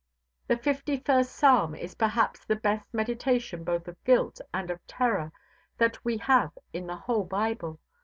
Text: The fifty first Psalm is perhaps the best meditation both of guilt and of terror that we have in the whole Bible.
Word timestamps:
The 0.47 0.57
fifty 0.57 0.97
first 0.97 1.31
Psalm 1.31 1.75
is 1.75 1.93
perhaps 1.93 2.43
the 2.43 2.55
best 2.55 2.91
meditation 2.91 3.63
both 3.63 3.87
of 3.87 4.03
guilt 4.03 4.41
and 4.51 4.71
of 4.71 4.79
terror 4.87 5.31
that 5.77 6.03
we 6.03 6.17
have 6.17 6.49
in 6.73 6.87
the 6.87 6.95
whole 6.97 7.23
Bible. 7.23 7.79